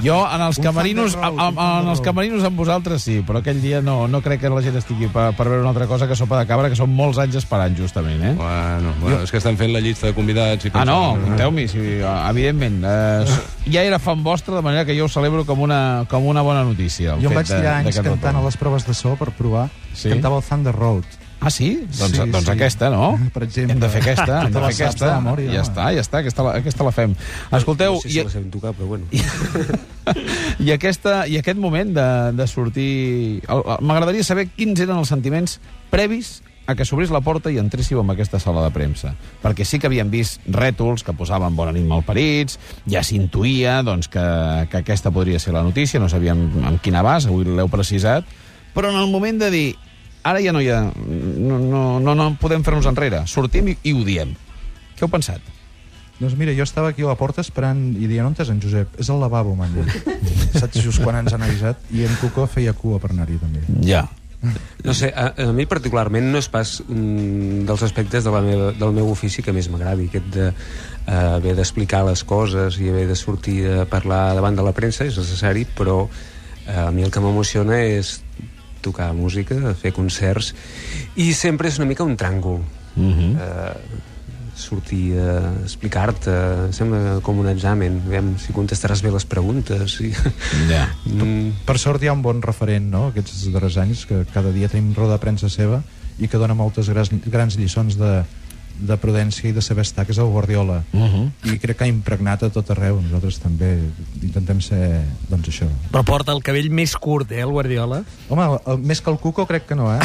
jo 0.04 0.16
en 0.28 0.42
els 0.44 0.58
camerinos 0.60 1.14
en, 1.16 1.38
en, 1.40 1.58
en 1.58 1.88
els 1.94 2.02
camerinos 2.04 2.44
amb 2.44 2.58
vosaltres 2.60 3.02
sí, 3.06 3.22
però 3.26 3.40
aquell 3.40 3.62
dia 3.62 3.80
no, 3.82 4.06
no 4.12 4.20
crec 4.20 4.42
que 4.42 4.50
la 4.52 4.60
gent 4.62 4.76
estigui 4.78 5.08
per, 5.08 5.30
per 5.38 5.46
veure 5.48 5.62
una 5.64 5.70
altra 5.72 5.87
cosa 5.88 6.06
que 6.06 6.14
sopa 6.18 6.38
de 6.42 6.46
cabra, 6.50 6.68
que 6.68 6.76
són 6.78 6.92
molts 6.94 7.18
anys 7.22 7.38
esperant, 7.40 7.75
justament, 7.78 8.20
eh? 8.22 8.34
Bueno, 8.38 8.92
bueno, 9.00 9.22
és 9.25 9.32
que 9.32 9.40
estan 9.40 9.56
fent 9.56 9.72
la 9.72 9.80
llista 9.80 10.10
de 10.10 10.14
convidats 10.18 10.68
i 10.68 10.72
Ah, 10.75 10.84
no, 10.84 10.98
pensant- 11.14 11.25
compteu-m'hi, 11.30 11.66
sí, 11.72 11.87
evidentment. 12.02 12.82
Eh, 12.84 13.38
ja 13.72 13.82
era 13.88 13.98
fan 14.02 14.22
vostre, 14.22 14.54
de 14.54 14.62
manera 14.62 14.84
que 14.84 14.96
jo 14.98 15.06
ho 15.08 15.12
celebro 15.12 15.46
com 15.48 15.64
una, 15.64 16.04
com 16.10 16.26
una 16.28 16.42
bona 16.44 16.62
notícia. 16.68 17.14
el 17.16 17.22
Jo 17.25 17.30
em 17.32 17.38
fet 17.38 17.40
vaig 17.40 17.48
de- 17.48 17.56
tirar 17.62 17.76
anys 17.80 17.96
que 17.96 18.02
no 18.04 18.10
cantant 18.16 18.37
a 18.42 18.44
les 18.44 18.56
proves 18.60 18.87
de 18.87 18.94
so 18.94 19.16
per 19.16 19.32
provar. 19.32 19.68
Sí? 19.94 20.10
Cantava 20.12 20.38
el 20.38 20.44
Thunder 20.44 20.75
Road. 20.76 21.04
Ah, 21.40 21.50
sí? 21.54 21.85
Doncs, 21.87 22.16
Sí, 22.16 22.18
doncs 22.18 22.45
sí. 22.45 22.50
aquesta, 22.50 22.88
no? 22.90 23.12
Per 23.33 23.45
exemple. 23.47 23.75
Hem 23.76 23.80
de 23.80 23.88
fer 23.92 24.00
aquesta, 24.02 24.40
hem 24.42 24.49
de 24.50 24.59
Te 24.59 24.61
la 24.64 24.71
fer 24.73 24.87
aquesta. 24.88 25.07
de 25.07 25.21
memòria, 25.21 25.52
ja 25.54 25.61
està, 25.62 25.85
ja 25.95 26.02
està, 26.02 26.18
aquesta 26.25 26.42
la, 26.42 26.54
aquesta 26.59 26.85
la 26.88 26.92
fem. 26.97 27.14
Escolteu, 27.54 27.95
No 27.95 28.00
sé 28.02 28.11
si 28.11 28.25
la 28.25 28.33
sabem 28.33 28.50
tocar, 28.50 28.73
però 28.75 28.88
bueno. 28.90 29.07
I, 30.59 30.73
aquesta, 30.75 31.26
I 31.30 31.38
aquest 31.38 31.59
moment 31.62 31.95
de, 31.95 32.09
de 32.35 32.47
sortir... 32.50 32.90
M'agradaria 33.80 34.25
saber 34.26 34.49
quins 34.57 34.80
eren 34.83 34.99
els 34.99 35.09
sentiments 35.14 35.59
previs 35.92 36.40
a 36.68 36.75
que 36.76 36.85
s'obrís 36.85 37.09
la 37.14 37.23
porta 37.25 37.49
i 37.49 37.57
entréssiu 37.57 38.02
en 38.02 38.11
aquesta 38.12 38.37
sala 38.42 38.61
de 38.66 38.73
premsa. 38.75 39.14
Perquè 39.40 39.64
sí 39.64 39.78
que 39.80 39.88
havíem 39.88 40.11
vist 40.12 40.42
rètols 40.52 41.07
que 41.07 41.14
posaven 41.16 41.54
bona 41.57 41.73
nit 41.73 41.87
malparits, 41.88 42.59
ja 42.90 43.00
s'intuïa 43.07 43.78
doncs, 43.87 44.11
que, 44.12 44.25
que 44.68 44.83
aquesta 44.83 45.14
podria 45.14 45.40
ser 45.40 45.54
la 45.57 45.62
notícia, 45.64 46.00
no 46.02 46.11
sabíem 46.12 46.42
amb 46.68 46.83
quina 46.85 47.00
base, 47.07 47.30
avui 47.30 47.47
l'heu 47.49 47.71
precisat, 47.73 48.26
però 48.75 48.90
en 48.92 48.99
el 49.00 49.09
moment 49.09 49.40
de 49.40 49.49
dir 49.54 49.68
ara 50.30 50.42
ja 50.44 50.54
no 50.54 50.62
hi 50.64 50.70
ha... 50.73 50.82
no, 50.88 51.58
no, 51.58 51.85
no, 52.00 52.16
no 52.18 52.32
podem 52.40 52.64
fer-nos 52.66 52.88
enrere, 52.90 53.25
sortim 53.30 53.73
i, 53.73 53.78
i 53.88 53.94
ho 53.97 54.04
diem. 54.06 54.35
Què 54.97 55.06
heu 55.06 55.12
pensat? 55.12 55.54
Doncs 56.18 56.35
mira, 56.35 56.52
jo 56.56 56.64
estava 56.66 56.90
aquí 56.90 57.04
a 57.06 57.12
la 57.12 57.18
porta 57.18 57.42
esperant 57.44 57.92
i 57.94 58.08
dient, 58.11 58.26
on 58.26 58.35
és 58.35 58.49
en 58.50 58.58
Josep? 58.62 58.97
És 58.99 59.11
al 59.14 59.20
lavabo, 59.23 59.54
m'han 59.54 59.76
dit. 59.76 60.08
Saps 60.58 60.80
just 60.82 61.02
quan 61.04 61.20
ens 61.20 61.35
han 61.35 61.44
avisat? 61.47 61.85
I 61.94 62.08
en 62.08 62.16
Cuco 62.18 62.49
feia 62.50 62.75
cua 62.75 62.99
per 63.02 63.12
anar-hi, 63.14 63.38
també. 63.38 63.62
Ja. 63.87 64.08
No 64.85 64.94
sé, 64.94 65.12
a, 65.14 65.32
a 65.42 65.52
mi 65.54 65.66
particularment 65.66 66.28
no 66.30 66.38
és 66.38 66.47
pas 66.50 66.76
un 66.87 67.64
dels 67.66 67.82
aspectes 67.82 68.26
de 68.26 68.32
la 68.35 68.42
meva, 68.42 68.70
del 68.78 68.94
meu 68.94 69.11
ofici 69.11 69.42
que 69.42 69.54
més 69.54 69.66
m'agradi, 69.70 70.06
aquest 70.11 70.28
de 70.35 70.49
eh, 70.50 71.14
haver 71.14 71.56
d'explicar 71.58 72.04
les 72.06 72.23
coses 72.26 72.78
i 72.78 72.90
haver 72.90 73.08
de 73.11 73.18
sortir 73.18 73.61
a 73.80 73.87
parlar 73.90 74.37
davant 74.38 74.58
de 74.58 74.66
la 74.66 74.75
premsa 74.75 75.06
és 75.06 75.18
necessari, 75.18 75.66
però 75.78 76.04
eh, 76.06 76.87
a 76.87 76.90
mi 76.94 77.06
el 77.06 77.14
que 77.14 77.23
m'emociona 77.23 77.80
és 77.82 78.18
tocar 78.85 79.12
música, 79.16 79.75
fer 79.78 79.92
concerts 79.97 80.54
i 81.16 81.32
sempre 81.37 81.68
és 81.68 81.78
una 81.78 81.88
mica 81.90 82.06
un 82.06 82.16
tràngol 82.16 82.62
Mm 82.99 83.12
-hmm. 83.12 83.37
eh, 83.38 83.76
sortir 84.58 85.14
a 85.14 85.54
explicar-te 85.62 86.32
sembla 86.75 87.20
com 87.23 87.38
un 87.38 87.49
examen 87.49 88.02
aviam 88.06 88.32
si 88.42 88.52
contestaràs 88.52 89.02
bé 89.02 89.12
les 89.14 89.25
preguntes 89.25 90.00
i... 90.02 90.11
ja. 90.68 90.88
mm, 91.06 91.62
Per 91.64 91.78
sort 91.78 92.02
hi 92.02 92.11
ha 92.11 92.12
un 92.12 92.23
bon 92.23 92.42
referent, 92.42 92.90
no?, 92.90 93.06
aquests 93.12 93.52
darrers 93.54 93.78
anys, 93.78 94.04
que 94.06 94.25
cada 94.35 94.50
dia 94.50 94.68
tenim 94.68 94.94
roda 94.97 95.12
de 95.12 95.23
premsa 95.23 95.49
seva 95.49 95.82
i 96.18 96.26
que 96.26 96.38
dona 96.38 96.54
moltes 96.58 96.90
grans, 96.90 97.11
grans 97.30 97.56
lliçons 97.56 97.97
de, 97.97 98.25
de 98.78 98.97
prudència 99.00 99.49
i 99.50 99.52
de 99.52 99.62
saber 99.64 99.85
estar, 99.87 100.04
que 100.06 100.12
és 100.14 100.18
el 100.18 100.30
Guardiola. 100.32 100.82
Uh 100.92 101.06
-huh. 101.06 101.52
I 101.52 101.58
crec 101.58 101.78
que 101.78 101.85
ha 101.85 101.88
impregnat 101.88 102.42
a 102.42 102.50
tot 102.50 102.70
arreu. 102.70 103.00
Nosaltres 103.00 103.38
també 103.38 103.78
intentem 104.23 104.61
ser, 104.61 105.04
doncs, 105.28 105.49
això. 105.49 105.66
Però 105.92 106.04
porta 106.04 106.32
el 106.32 106.42
cabell 106.42 106.70
més 106.70 106.97
curt, 106.97 107.32
eh, 107.32 107.40
el 107.40 107.50
Guardiola? 107.50 108.04
Home, 108.28 108.44
el, 108.44 108.58
el, 108.66 108.78
més 108.78 109.00
que 109.00 109.11
el 109.11 109.18
Cuco 109.18 109.47
crec 109.47 109.66
que 109.66 109.75
no, 109.75 109.94
eh? 109.94 110.00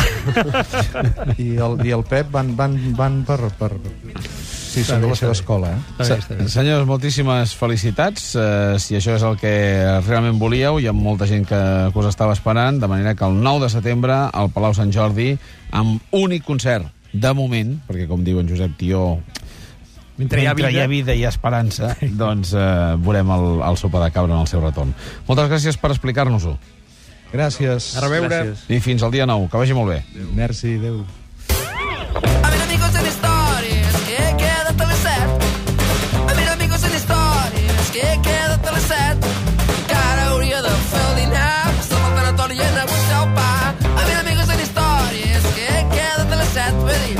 I 1.37 1.55
el, 1.57 1.85
I 1.85 1.91
el 1.91 2.03
Pep 2.03 2.31
van, 2.31 2.55
van, 2.55 2.95
van 2.95 3.23
per... 3.23 3.39
per... 3.59 3.71
Sí, 4.73 4.81
són 4.83 5.01
de 5.01 5.07
la 5.11 5.15
seva 5.15 5.33
escola, 5.33 5.69
eh? 5.69 5.81
Està 6.01 6.15
bé, 6.15 6.19
està 6.23 6.35
bé. 6.35 6.47
Senyors, 6.49 6.87
moltíssimes 6.89 7.53
felicitats. 7.53 8.31
Uh, 8.33 8.79
si 8.81 8.95
això 8.97 9.13
és 9.19 9.21
el 9.21 9.37
que 9.37 9.53
realment 10.07 10.39
volíeu, 10.41 10.79
hi 10.79 10.87
ha 10.89 10.93
molta 10.97 11.27
gent 11.29 11.45
que, 11.45 11.61
que 11.93 11.99
us 11.99 12.09
estava 12.09 12.33
esperant, 12.33 12.79
de 12.81 12.89
manera 12.89 13.13
que 13.13 13.23
el 13.23 13.37
9 13.43 13.67
de 13.67 13.69
setembre 13.69 14.17
al 14.33 14.49
Palau 14.49 14.73
Sant 14.73 14.89
Jordi, 14.91 15.37
amb 15.69 16.01
únic 16.09 16.43
concert, 16.43 16.89
de 17.13 17.33
moment, 17.37 17.77
perquè 17.87 18.07
com 18.09 18.23
diu 18.25 18.41
en 18.41 18.49
Josep 18.49 18.75
Tió, 18.79 19.05
Mentre 20.17 20.43
hi 20.43 20.45
ha 20.45 20.53
vida... 20.53 20.69
hi 20.69 20.79
ha 20.79 20.87
vida 20.87 21.15
i 21.17 21.23
esperança, 21.25 21.95
doncs 22.21 22.53
uh, 22.53 22.93
veurem 23.01 23.31
el, 23.33 23.47
el 23.65 23.79
sopa 23.81 24.03
de 24.03 24.11
cabra 24.13 24.35
en 24.35 24.43
el 24.43 24.49
seu 24.49 24.61
retorn. 24.61 24.93
Moltes 25.29 25.49
gràcies 25.49 25.79
per 25.81 25.93
explicar-nos-ho. 25.93 26.57
Gràcies. 27.33 27.95
A 27.97 28.03
reveure. 28.05 28.29
gràcies. 28.29 28.67
I 28.69 28.79
fins 28.79 29.01
al 29.01 29.13
dia 29.13 29.25
9. 29.25 29.49
Que 29.49 29.57
vagi 29.63 29.73
molt 29.73 29.89
bé. 29.89 30.03
Merci, 30.37 30.75
adeu. 30.77 31.01
A 32.21 32.49
ver 32.53 32.61
amigos 32.61 32.93
en 32.93 33.07
historias 33.09 33.95
que 34.05 34.21
queda 34.43 34.69
hasta 34.69 34.85
las 34.85 35.01
set. 35.01 35.49
A 36.29 36.33
ver 36.33 36.49
amigos 36.49 36.83
en 36.83 36.95
historias 36.95 37.89
que 37.91 38.05
queda 38.21 38.53
hasta 38.53 39.52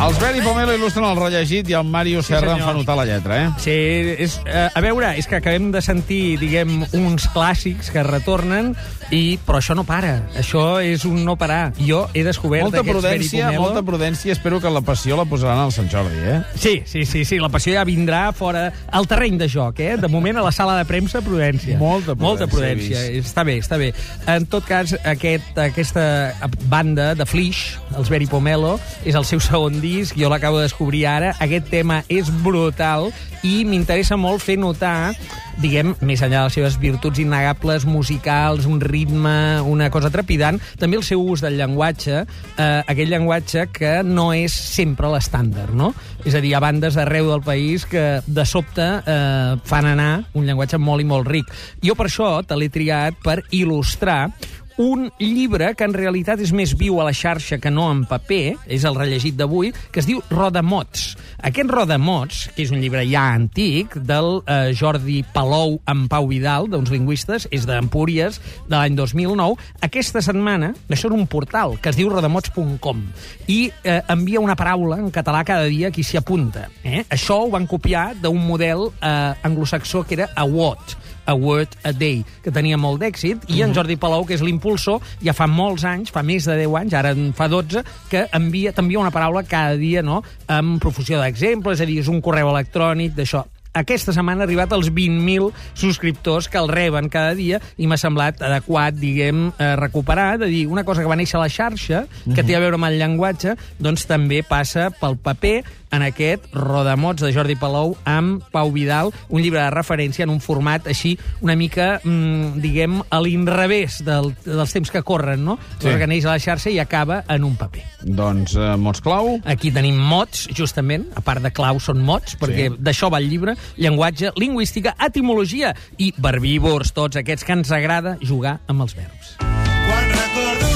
Els 0.03 0.17
Beri 0.19 0.41
Pomelo 0.43 0.74
il·lustren 0.75 1.05
el 1.07 1.15
rellegit 1.15 1.69
i 1.72 1.75
el 1.77 1.86
Mario 1.88 2.19
Serra 2.25 2.57
en 2.57 2.60
senyor. 2.60 2.67
fa 2.67 2.74
notar 2.75 2.95
la 3.00 3.05
lletra, 3.07 3.38
eh? 3.45 3.50
Sí, 3.63 3.72
és, 4.19 4.33
eh, 4.45 4.67
a 4.75 4.81
veure, 4.83 5.13
és 5.17 5.27
que 5.27 5.38
acabem 5.38 5.69
de 5.72 5.79
sentir, 5.81 6.38
diguem, 6.41 6.81
uns 7.00 7.29
clàssics 7.31 7.88
que 7.93 8.03
retornen, 8.03 8.74
i, 9.12 9.38
però 9.45 9.60
això 9.62 9.75
no 9.77 9.86
para. 9.88 10.27
Això 10.36 10.81
és 10.83 11.05
un 11.05 11.24
no 11.24 11.38
parar. 11.38 11.72
Jo 11.77 12.10
he 12.13 12.24
descobert 12.25 12.63
Molta 12.65 12.83
prudència, 12.83 13.45
Pomelo. 13.45 13.62
molta 13.62 13.81
prudència. 13.83 14.33
Espero 14.33 14.60
que 14.60 14.69
la 14.69 14.81
passió 14.81 15.15
la 15.15 15.24
posaran 15.25 15.60
al 15.60 15.72
Sant 15.72 15.88
Jordi, 15.89 16.17
eh? 16.19 16.41
Sí, 16.55 16.81
sí, 16.86 17.05
sí, 17.05 17.24
sí, 17.24 17.39
la 17.39 17.50
passió 17.50 17.74
ja 17.77 17.86
vindrà 17.86 18.33
fora 18.33 18.74
al 18.91 19.07
terreny 19.07 19.38
de 19.38 19.48
joc, 19.48 19.79
eh? 19.79 19.95
De 19.98 20.10
moment 20.10 20.38
a 20.38 20.43
la 20.43 20.51
sala 20.51 20.75
de 20.77 20.86
premsa, 20.89 21.22
prudència. 21.22 21.77
Molta 21.77 22.12
prudència, 22.15 22.27
Molta 22.27 22.48
prudència. 22.48 23.05
Està 23.24 23.45
bé, 23.48 23.57
està 23.62 23.77
bé. 23.79 23.93
En 24.27 24.48
tot 24.48 24.65
cas, 24.67 24.98
aquest, 25.05 25.55
aquesta 25.57 26.33
banda 26.67 27.13
de 27.15 27.25
Flix, 27.25 27.77
els 27.95 28.10
Beri 28.10 28.27
Pomelo, 28.27 28.79
és 29.05 29.15
el 29.15 29.24
seu 29.24 29.39
segon 29.39 29.79
disc, 29.93 30.17
jo 30.17 30.31
l'acabo 30.31 30.57
de 30.59 30.67
descobrir 30.67 31.05
ara. 31.07 31.33
Aquest 31.43 31.69
tema 31.69 32.01
és 32.09 32.31
brutal 32.43 33.12
i 33.43 33.62
m'interessa 33.67 34.17
molt 34.17 34.41
fer 34.41 34.57
notar 34.57 35.13
diguem, 35.62 35.93
més 36.01 36.21
enllà 36.23 36.41
de 36.41 36.47
les 36.47 36.55
seves 36.57 36.77
virtuts 36.81 37.19
innegables 37.21 37.85
musicals, 37.85 38.65
un 38.69 38.79
ritme, 38.81 39.62
una 39.69 39.89
cosa 39.93 40.09
trepidant, 40.13 40.59
també 40.79 40.97
el 40.97 41.05
seu 41.05 41.21
ús 41.21 41.43
del 41.43 41.57
llenguatge, 41.59 42.23
eh, 42.23 42.81
aquell 42.89 43.12
llenguatge 43.12 43.67
que 43.73 43.93
no 44.07 44.31
és 44.33 44.53
sempre 44.53 45.12
l'estàndard, 45.13 45.73
no? 45.77 45.91
És 46.23 46.33
a 46.33 46.41
dir, 46.41 46.53
hi 46.53 46.55
ha 46.57 46.63
bandes 46.63 46.97
d'arreu 46.97 47.29
del 47.29 47.43
país 47.45 47.85
que 47.89 48.21
de 48.25 48.45
sobte 48.50 48.85
eh, 49.05 49.55
fan 49.69 49.91
anar 49.91 50.12
un 50.33 50.47
llenguatge 50.47 50.79
molt 50.81 51.03
i 51.03 51.07
molt 51.07 51.29
ric. 51.29 51.51
Jo 51.83 51.97
per 52.00 52.07
això 52.09 52.35
te 52.47 52.57
l'he 52.57 52.71
triat 52.73 53.19
per 53.23 53.41
il·lustrar 53.51 54.31
un 54.77 55.10
llibre 55.20 55.74
que 55.77 55.86
en 55.86 55.94
realitat 55.94 56.42
és 56.44 56.53
més 56.56 56.74
viu 56.77 57.00
a 57.01 57.08
la 57.08 57.13
xarxa 57.15 57.60
que 57.62 57.72
no 57.72 57.89
en 57.92 58.03
paper, 58.10 58.56
és 58.68 58.86
el 58.88 58.98
rellegit 58.98 59.38
d'avui, 59.38 59.72
que 59.92 60.01
es 60.01 60.08
diu 60.10 60.22
Rodamots. 60.32 61.13
Aquest 61.44 61.70
Rodamots, 61.70 62.48
que 62.56 62.63
és 62.63 62.72
un 62.74 62.82
llibre 62.82 63.03
ja 63.10 63.25
antic, 63.36 63.98
del 64.08 64.42
eh, 64.48 64.72
Jordi 64.77 65.22
Palou 65.34 65.77
amb 65.89 66.10
Pau 66.12 66.27
Vidal, 66.30 66.70
d'uns 66.72 66.92
lingüistes, 66.94 67.48
és 67.51 67.68
d'Empúries, 67.70 68.39
de 68.70 68.75
l'any 68.75 68.98
2009, 68.98 69.60
aquesta 69.86 70.24
setmana, 70.24 70.74
això 70.89 71.12
és 71.12 71.18
un 71.18 71.27
portal 71.27 71.77
que 71.82 71.92
es 71.92 72.00
diu 72.00 72.10
rodamots.com 72.12 73.03
i 73.51 73.60
eh, 73.84 74.00
envia 74.13 74.42
una 74.44 74.58
paraula 74.60 75.00
en 75.01 75.12
català 75.13 75.44
cada 75.48 75.68
dia 75.70 75.89
a 75.89 75.94
qui 75.94 76.06
s'hi 76.06 76.20
apunta. 76.20 76.68
Eh? 76.84 77.03
Això 77.13 77.42
ho 77.44 77.51
van 77.53 77.68
copiar 77.70 78.13
d'un 78.22 78.39
model 78.48 78.89
eh, 78.89 79.34
anglosaxó 79.44 80.03
que 80.08 80.18
era 80.22 80.30
a 80.36 80.46
What, 80.48 81.02
a 81.25 81.36
Word 81.36 81.77
a 81.84 81.94
Day, 81.96 82.24
que 82.44 82.53
tenia 82.53 82.77
molt 82.77 83.01
d'èxit, 83.03 83.48
i 83.53 83.63
en 83.65 83.74
Jordi 83.75 83.98
Palau, 84.00 84.25
que 84.27 84.36
és 84.38 84.44
l'impulsor, 84.46 85.01
ja 85.24 85.36
fa 85.38 85.48
molts 85.48 85.86
anys, 85.88 86.12
fa 86.13 86.24
més 86.25 86.48
de 86.50 86.58
10 86.60 86.77
anys, 86.84 86.98
ara 87.00 87.13
en 87.15 87.32
fa 87.38 87.50
12, 87.51 87.84
que 88.12 88.27
envia 88.36 88.74
t'envia 88.75 89.01
una 89.01 89.13
paraula 89.13 89.46
cada 89.48 89.77
dia, 89.80 90.03
no?, 90.06 90.22
amb 90.51 90.80
profusió 90.84 91.22
d'exemples, 91.22 91.80
és 91.80 91.86
a 91.86 91.89
dir, 91.89 92.00
és 92.03 92.12
un 92.12 92.22
correu 92.22 92.51
electrònic 92.51 93.15
d'això 93.18 93.46
aquesta 93.74 94.13
setmana 94.13 94.44
ha 94.44 94.48
arribat 94.48 94.74
als 94.74 94.92
20.000 94.94 95.51
subscriptors 95.74 96.48
que 96.48 96.62
el 96.62 96.70
reben 96.70 97.10
cada 97.10 97.34
dia 97.38 97.60
i 97.77 97.88
m'ha 97.89 97.98
semblat 97.98 98.42
adequat, 98.42 98.98
diguem, 99.00 99.48
eh, 99.58 99.75
recuperar, 99.80 100.38
de 100.39 100.48
dir, 100.51 100.68
una 100.68 100.86
cosa 100.86 101.01
que 101.01 101.10
va 101.10 101.18
néixer 101.20 101.39
a 101.39 101.44
la 101.44 101.50
xarxa, 101.50 102.06
que 102.36 102.44
té 102.44 102.56
a 102.56 102.62
veure 102.62 102.77
amb 102.77 102.89
el 102.89 103.00
llenguatge, 103.01 103.58
doncs 103.80 104.06
també 104.10 104.44
passa 104.48 104.92
pel 105.00 105.18
paper 105.18 105.63
en 105.94 106.01
aquest 106.01 106.48
Rodamots 106.58 107.22
de 107.22 107.32
Jordi 107.34 107.56
Palou 107.60 107.94
amb 108.10 108.44
Pau 108.51 108.72
Vidal, 108.74 109.12
un 109.30 109.44
llibre 109.44 109.62
de 109.62 109.70
referència 109.74 110.25
en 110.25 110.34
un 110.34 110.42
format 110.42 110.88
així 110.89 111.13
una 111.46 111.56
mica, 111.56 112.00
mm, 112.03 112.60
diguem, 112.63 113.01
a 113.10 113.22
l'inrevés 113.22 114.01
del, 114.03 114.34
dels 114.46 114.74
temps 114.74 114.89
que 114.89 115.03
corren, 115.06 115.46
no? 115.46 115.60
Sí. 115.80 115.94
Sí. 115.94 116.00
que 116.00 116.08
neix 116.10 116.25
a 116.25 116.34
la 116.34 116.42
xarxa 116.42 116.72
i 116.74 116.80
acaba 116.82 117.24
en 117.30 117.44
un 117.46 117.56
paper. 117.56 117.84
Doncs 118.01 118.56
eh, 118.58 118.74
mots 118.82 119.03
clau. 119.06 119.38
Aquí 119.46 119.72
tenim 119.72 120.00
mots, 120.00 120.48
justament, 120.58 121.06
a 121.15 121.22
part 121.22 121.44
de 121.44 121.51
clau 121.53 121.80
són 121.80 122.01
mots, 122.01 122.38
perquè 122.42 122.72
sí. 122.72 122.80
d'això 122.82 123.12
va 123.13 123.22
el 123.22 123.30
llibre, 123.30 123.56
llenguatge, 123.77 124.34
lingüística, 124.39 124.96
etimologia 125.00 125.74
i 125.98 126.12
verbívors, 126.17 126.93
tots 126.96 127.20
aquests 127.22 127.48
que 127.48 127.58
ens 127.58 127.74
agrada 127.75 128.17
jugar 128.22 128.60
amb 128.67 128.86
els 128.86 128.98
verbs. 128.98 129.38
Quan 129.39 130.12
recordo 130.12 130.74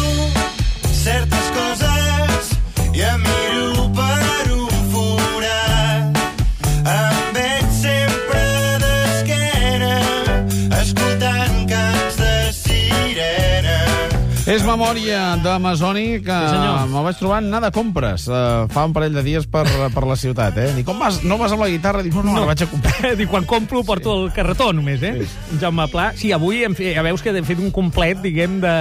certes 1.03 1.53
coses 1.56 1.87
És 14.57 14.63
memòria 14.65 15.35
d'Amazoni 15.37 16.05
que 16.25 16.35
Sí, 16.49 16.61
me'l 16.89 17.03
vaig 17.05 17.19
trobar 17.19 17.37
anar 17.43 17.59
de 17.61 17.69
compres 17.75 18.23
uh, 18.31 18.65
fa 18.73 18.87
un 18.89 18.95
parell 18.95 19.13
de 19.13 19.21
dies 19.21 19.45
per, 19.53 19.67
per 19.93 20.03
la 20.09 20.15
ciutat, 20.17 20.57
eh? 20.57 20.71
Dic, 20.79 20.87
com 20.87 20.97
vas? 20.97 21.19
No 21.27 21.37
vas 21.37 21.53
amb 21.53 21.61
la 21.61 21.69
guitarra? 21.69 22.01
Dic, 22.01 22.15
no, 22.17 22.23
no, 22.25 22.33
no. 22.33 22.41
la 22.41 22.49
vaig 22.49 22.63
a 22.65 22.69
comprar. 22.71 23.11
Dic, 23.19 23.29
quan 23.29 23.45
compro 23.45 23.83
porto 23.85 24.15
el 24.23 24.31
carretó 24.33 24.71
només, 24.73 25.03
eh? 25.05 25.13
Sí. 25.21 25.59
Jaume 25.61 25.85
Pla. 25.93 26.07
Sí, 26.17 26.33
avui 26.33 26.63
hem 26.65 26.73
fet, 26.77 26.95
ja 26.97 27.05
veus 27.05 27.21
que 27.21 27.35
hem 27.35 27.45
fet 27.45 27.61
un 27.61 27.69
complet, 27.75 28.17
diguem, 28.23 28.57
de, 28.63 28.73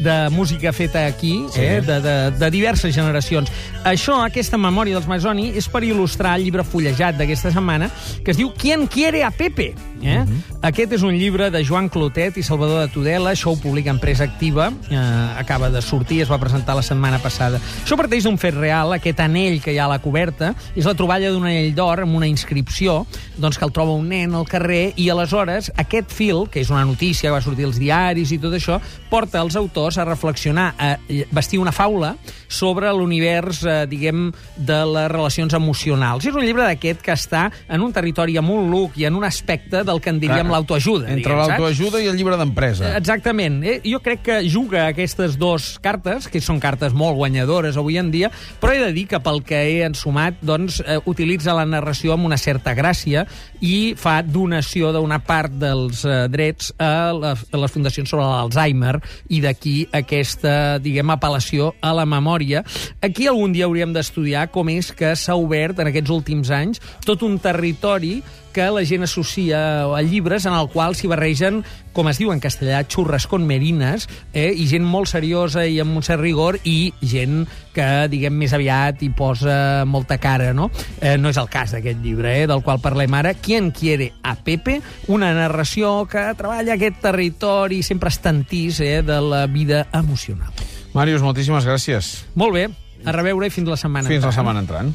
de 0.00 0.16
música 0.34 0.72
feta 0.72 1.06
aquí, 1.06 1.46
sí. 1.52 1.60
eh? 1.60 1.80
de, 1.80 2.00
de, 2.00 2.30
de 2.30 2.50
diverses 2.50 2.94
generacions. 2.94 3.52
Això, 3.84 4.18
aquesta 4.24 4.58
memòria 4.58 4.96
dels 4.96 5.08
Masoni, 5.08 5.50
és 5.56 5.68
per 5.70 5.84
il·lustrar 5.86 6.34
el 6.38 6.48
llibre 6.48 6.64
fullejat 6.66 7.20
d'aquesta 7.20 7.52
setmana, 7.54 7.90
que 8.24 8.34
es 8.34 8.40
diu 8.40 8.50
Quien 8.56 8.88
quiere 8.90 9.22
a 9.24 9.30
Pepe? 9.30 9.74
Eh? 10.02 10.18
Uh 10.18 10.24
-huh. 10.24 10.58
Aquest 10.62 10.92
és 10.92 11.02
un 11.02 11.14
llibre 11.14 11.50
de 11.50 11.64
Joan 11.64 11.88
Clotet 11.88 12.36
i 12.36 12.42
Salvador 12.42 12.80
de 12.80 12.92
Tudela, 12.92 13.32
això 13.32 13.52
ho 13.52 13.56
publica 13.56 13.90
Empresa 13.90 14.24
Activa, 14.24 14.72
eh, 14.90 15.19
acaba 15.38 15.70
de 15.70 15.82
sortir, 15.82 16.22
es 16.22 16.30
va 16.30 16.38
presentar 16.40 16.76
la 16.76 16.84
setmana 16.86 17.18
passada. 17.22 17.60
Això 17.84 17.98
parteix 17.98 18.26
d'un 18.26 18.38
fet 18.40 18.54
real, 18.56 18.94
aquest 18.96 19.20
anell 19.24 19.60
que 19.62 19.74
hi 19.74 19.78
ha 19.80 19.86
a 19.86 19.94
la 19.94 20.00
coberta, 20.02 20.54
és 20.74 20.88
la 20.88 20.96
troballa 20.98 21.30
d'un 21.32 21.46
anell 21.46 21.74
d'or 21.76 22.04
amb 22.04 22.16
una 22.18 22.28
inscripció, 22.30 23.04
doncs 23.40 23.58
que 23.58 23.66
el 23.66 23.74
troba 23.76 23.96
un 23.96 24.08
nen 24.10 24.34
al 24.34 24.48
carrer, 24.48 24.92
i 24.96 25.08
aleshores 25.10 25.70
aquest 25.80 26.12
fil, 26.14 26.46
que 26.50 26.62
és 26.62 26.70
una 26.70 26.84
notícia 26.84 27.28
que 27.28 27.36
va 27.36 27.42
sortir 27.44 27.68
als 27.68 27.80
diaris 27.80 28.32
i 28.34 28.40
tot 28.42 28.54
això, 28.56 28.80
porta 29.10 29.40
els 29.42 29.56
autors 29.58 29.98
a 29.98 30.06
reflexionar, 30.08 30.72
a 30.78 30.96
vestir 31.30 31.60
una 31.60 31.72
faula 31.72 32.14
sobre 32.48 32.90
l'univers, 32.92 33.62
eh, 33.64 33.86
diguem, 33.90 34.30
de 34.56 34.80
les 34.86 35.08
relacions 35.10 35.54
emocionals. 35.54 36.26
És 36.26 36.34
un 36.34 36.44
llibre 36.44 36.64
d'aquest 36.66 37.02
que 37.02 37.14
està 37.14 37.48
en 37.68 37.82
un 37.82 37.92
territori 37.92 38.36
amb 38.40 38.50
un 38.50 38.70
look 38.70 38.98
i 38.98 39.06
en 39.08 39.16
un 39.16 39.24
aspecte 39.24 39.84
del 39.84 40.00
que 40.00 40.10
en 40.10 40.20
diríem 40.20 40.50
l'autoajuda. 40.50 41.10
Entre 41.14 41.36
l'autoajuda 41.36 42.02
i 42.02 42.10
el 42.10 42.18
llibre 42.18 42.36
d'empresa. 42.40 42.96
Exactament. 42.98 43.62
Eh? 43.64 43.80
Jo 43.84 44.00
crec 44.04 44.22
que 44.26 44.40
juga 44.50 44.88
aquestes 45.10 45.38
dues 45.40 45.64
cartes, 45.82 46.28
que 46.30 46.38
són 46.38 46.60
cartes 46.62 46.94
molt 46.94 47.16
guanyadores 47.18 47.76
avui 47.80 47.98
en 47.98 48.12
dia, 48.14 48.30
però 48.62 48.74
he 48.76 48.82
de 48.82 48.92
dir 48.94 49.08
que 49.10 49.18
pel 49.18 49.42
que 49.42 49.58
he 49.58 49.80
ensumat, 49.82 50.38
doncs, 50.46 50.78
eh, 50.86 51.00
utilitza 51.10 51.56
la 51.56 51.66
narració 51.66 52.14
amb 52.14 52.28
una 52.28 52.38
certa 52.38 52.76
gràcia 52.78 53.26
i 53.60 53.94
fa 53.98 54.20
donació 54.24 54.90
d'una 54.94 55.20
part 55.24 55.52
dels 55.60 56.04
eh, 56.04 56.26
drets 56.32 56.72
a 56.80 57.12
les, 57.16 57.44
a 57.52 57.60
les 57.60 57.74
fundacions 57.74 58.10
sobre 58.10 58.26
l'Alzheimer 58.26 58.96
i 59.30 59.40
d'aquí 59.44 59.76
aquesta, 59.96 60.78
diguem, 60.82 61.12
apel·lació 61.12 61.72
a 61.80 61.94
la 61.96 62.06
memòria. 62.08 62.64
Aquí 63.04 63.28
algun 63.28 63.54
dia 63.56 63.68
hauríem 63.68 63.94
d'estudiar 63.96 64.48
com 64.54 64.72
és 64.72 64.92
que 64.96 65.14
s'ha 65.16 65.38
obert 65.38 65.80
en 65.80 65.90
aquests 65.90 66.12
últims 66.14 66.52
anys 66.54 66.82
tot 67.06 67.24
un 67.26 67.38
territori 67.38 68.20
que 68.52 68.70
la 68.70 68.84
gent 68.84 69.04
associa 69.06 69.84
a 69.84 70.02
llibres 70.02 70.46
en 70.46 70.54
el 70.54 70.68
qual 70.68 70.96
s'hi 70.98 71.08
barregen, 71.10 71.62
com 71.94 72.08
es 72.10 72.18
diu 72.18 72.32
en 72.34 72.42
castellà, 72.42 72.82
xurres 72.90 73.26
con 73.30 73.46
merines, 73.46 74.08
eh? 74.32 74.50
i 74.50 74.66
gent 74.70 74.86
molt 74.86 75.10
seriosa 75.10 75.66
i 75.66 75.78
amb 75.82 75.96
un 75.98 76.06
cert 76.06 76.22
rigor, 76.22 76.58
i 76.64 76.92
gent 77.00 77.44
que, 77.74 77.86
diguem, 78.10 78.34
més 78.40 78.54
aviat 78.56 79.02
hi 79.02 79.10
posa 79.14 79.86
molta 79.86 80.18
cara, 80.18 80.52
no? 80.56 80.70
Eh, 80.98 81.16
no 81.18 81.30
és 81.30 81.38
el 81.38 81.50
cas 81.50 81.76
d'aquest 81.76 82.02
llibre, 82.02 82.34
eh? 82.42 82.48
del 82.50 82.64
qual 82.66 82.82
parlem 82.82 83.14
ara. 83.14 83.34
Quien 83.50 83.72
quiere 83.72 84.12
a 84.22 84.36
Pepe? 84.36 84.76
Una 85.10 85.32
narració 85.34 86.04
que 86.06 86.20
treballa 86.38 86.76
aquest 86.76 87.00
territori 87.02 87.80
sempre 87.82 88.06
estantís 88.14 88.78
eh? 88.78 89.00
de 89.02 89.16
la 89.18 89.40
vida 89.50 89.88
emocional. 89.90 90.52
Màrius, 90.94 91.18
moltíssimes 91.18 91.66
gràcies. 91.66 92.12
Molt 92.38 92.54
bé, 92.54 92.68
a 93.02 93.10
reveure 93.16 93.48
i 93.48 93.50
fins 93.50 93.66
la 93.66 93.74
setmana. 93.74 94.06
Fins 94.06 94.22
la 94.22 94.30
entrant. 94.30 94.36
setmana 94.38 94.62
entrant. 94.62 94.92